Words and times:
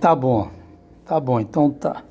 Tá 0.00 0.14
bom, 0.14 0.48
tá 1.04 1.18
bom, 1.18 1.40
então 1.40 1.70
tá. 1.70 2.04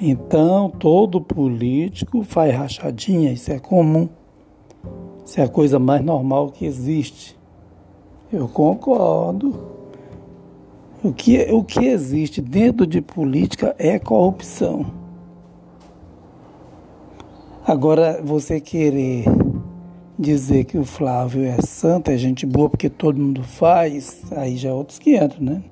Então 0.00 0.68
todo 0.68 1.20
político 1.20 2.24
faz 2.24 2.52
rachadinha, 2.52 3.32
isso 3.32 3.52
é 3.52 3.60
comum. 3.60 4.08
Isso 5.24 5.40
é 5.40 5.44
a 5.44 5.48
coisa 5.48 5.78
mais 5.78 6.04
normal 6.04 6.50
que 6.50 6.66
existe. 6.66 7.38
Eu 8.32 8.48
concordo. 8.48 9.70
O 11.04 11.12
que, 11.12 11.40
o 11.52 11.62
que 11.62 11.86
existe 11.86 12.40
dentro 12.40 12.84
de 12.84 13.00
política 13.00 13.76
é 13.78 13.98
corrupção. 14.00 14.86
Agora, 17.64 18.20
você 18.24 18.60
querer 18.60 19.24
dizer 20.18 20.64
que 20.64 20.76
o 20.76 20.84
Flávio 20.84 21.44
é 21.44 21.60
santo, 21.60 22.10
é 22.10 22.16
gente 22.16 22.44
boa 22.44 22.68
porque 22.68 22.90
todo 22.90 23.20
mundo 23.20 23.44
faz, 23.44 24.24
aí 24.32 24.56
já 24.56 24.70
é 24.70 24.72
outros 24.72 24.98
500, 24.98 25.38
né? 25.38 25.62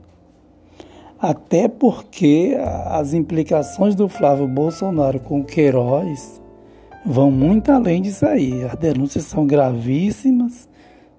Até 1.20 1.69
porque 1.69 2.56
as 2.87 3.12
implicações 3.12 3.95
do 3.95 4.09
Flávio 4.09 4.48
Bolsonaro 4.48 5.20
com 5.20 5.41
o 5.41 5.45
Queiroz 5.45 6.41
vão 7.05 7.30
muito 7.30 7.70
além 7.70 8.01
disso 8.01 8.24
aí. 8.24 8.65
As 8.65 8.74
denúncias 8.77 9.24
são 9.24 9.46
gravíssimas, 9.46 10.66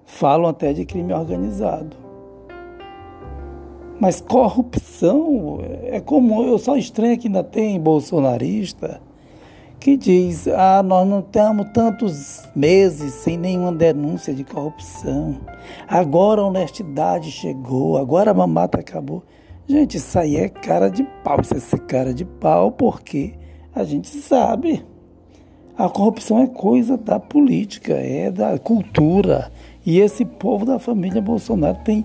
falam 0.04 0.50
até 0.50 0.72
de 0.72 0.84
crime 0.84 1.12
organizado. 1.12 1.96
Mas 4.00 4.20
corrupção 4.20 5.60
é 5.84 6.00
comum. 6.00 6.48
Eu 6.48 6.58
só 6.58 6.76
estranho 6.76 7.16
que 7.16 7.28
ainda 7.28 7.44
tem 7.44 7.78
bolsonarista 7.78 9.00
que 9.78 9.96
diz: 9.96 10.48
ah, 10.48 10.82
nós 10.82 11.06
não 11.06 11.20
estamos 11.20 11.68
tantos 11.72 12.48
meses 12.56 13.14
sem 13.14 13.36
nenhuma 13.36 13.70
denúncia 13.70 14.34
de 14.34 14.42
corrupção. 14.42 15.38
Agora 15.86 16.40
a 16.40 16.46
honestidade 16.46 17.30
chegou, 17.30 17.96
agora 17.96 18.32
a 18.32 18.34
mamata 18.34 18.80
acabou. 18.80 19.22
Gente, 19.66 19.96
isso 19.96 20.18
aí 20.18 20.36
é 20.36 20.48
cara 20.48 20.88
de 20.88 21.02
pau. 21.24 21.40
Isso 21.40 21.54
é 21.54 21.60
ser 21.60 21.80
cara 21.80 22.12
de 22.12 22.24
pau 22.24 22.72
porque 22.72 23.34
a 23.74 23.84
gente 23.84 24.08
sabe. 24.08 24.84
A 25.76 25.88
corrupção 25.88 26.40
é 26.40 26.46
coisa 26.46 26.96
da 26.96 27.18
política, 27.18 27.94
é 27.94 28.30
da 28.30 28.58
cultura. 28.58 29.50
E 29.84 29.98
esse 29.98 30.24
povo 30.24 30.64
da 30.66 30.78
família 30.78 31.22
Bolsonaro 31.22 31.78
tem 31.84 32.04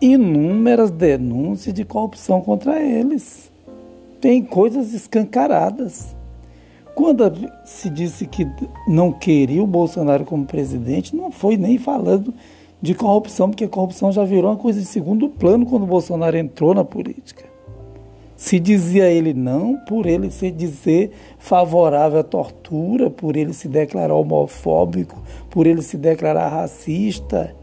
inúmeras 0.00 0.90
denúncias 0.90 1.74
de 1.74 1.84
corrupção 1.84 2.40
contra 2.40 2.82
eles. 2.82 3.50
Tem 4.20 4.42
coisas 4.42 4.92
escancaradas. 4.92 6.14
Quando 6.94 7.50
se 7.64 7.90
disse 7.90 8.26
que 8.26 8.46
não 8.86 9.12
queria 9.12 9.62
o 9.62 9.66
Bolsonaro 9.66 10.24
como 10.24 10.44
presidente, 10.44 11.14
não 11.14 11.30
foi 11.30 11.56
nem 11.56 11.76
falando 11.78 12.32
de 12.84 12.94
corrupção, 12.94 13.48
porque 13.48 13.64
a 13.64 13.68
corrupção 13.68 14.12
já 14.12 14.24
virou 14.24 14.50
uma 14.50 14.58
coisa 14.58 14.78
de 14.78 14.84
segundo 14.84 15.26
plano 15.26 15.64
quando 15.64 15.84
o 15.84 15.86
Bolsonaro 15.86 16.36
entrou 16.36 16.74
na 16.74 16.84
política. 16.84 17.46
Se 18.36 18.60
dizia 18.60 19.08
ele 19.08 19.32
não, 19.32 19.78
por 19.88 20.04
ele 20.04 20.30
se 20.30 20.50
dizer 20.50 21.10
favorável 21.38 22.20
à 22.20 22.22
tortura, 22.22 23.08
por 23.08 23.38
ele 23.38 23.54
se 23.54 23.68
declarar 23.68 24.12
homofóbico, 24.12 25.16
por 25.48 25.66
ele 25.66 25.80
se 25.80 25.96
declarar 25.96 26.48
racista. 26.48 27.56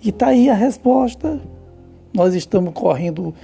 E 0.00 0.10
está 0.10 0.28
aí 0.28 0.48
a 0.48 0.54
resposta. 0.54 1.40
Nós 2.14 2.32
estamos 2.32 2.72
correndo 2.72 3.34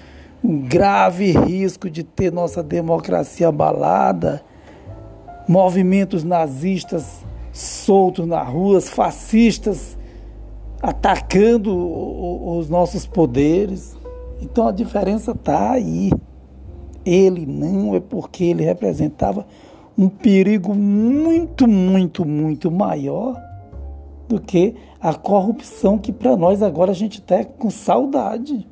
um 0.42 0.60
grave 0.68 1.32
risco 1.32 1.90
de 1.90 2.04
ter 2.04 2.30
nossa 2.30 2.62
democracia 2.62 3.48
abalada, 3.48 4.40
movimentos 5.48 6.22
nazistas 6.22 7.26
soltos 7.52 8.24
nas 8.24 8.46
ruas, 8.46 8.88
fascistas 8.88 9.97
atacando 10.82 11.74
os 12.56 12.68
nossos 12.68 13.06
poderes. 13.06 13.96
Então 14.40 14.68
a 14.68 14.72
diferença 14.72 15.32
está 15.32 15.72
aí. 15.72 16.10
Ele 17.04 17.46
não 17.46 17.94
é 17.94 18.00
porque 18.00 18.44
ele 18.44 18.64
representava 18.64 19.46
um 19.96 20.08
perigo 20.08 20.74
muito, 20.74 21.66
muito, 21.66 22.24
muito 22.24 22.70
maior 22.70 23.36
do 24.28 24.40
que 24.40 24.76
a 25.00 25.14
corrupção 25.14 25.98
que 25.98 26.12
para 26.12 26.36
nós 26.36 26.62
agora 26.62 26.92
a 26.92 26.94
gente 26.94 27.18
está 27.18 27.44
com 27.44 27.70
saudade. 27.70 28.66